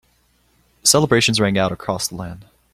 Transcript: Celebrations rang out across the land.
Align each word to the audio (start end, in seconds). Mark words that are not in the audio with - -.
Celebrations 0.81 1.39
rang 1.39 1.59
out 1.59 1.71
across 1.71 2.07
the 2.07 2.15
land. 2.15 2.45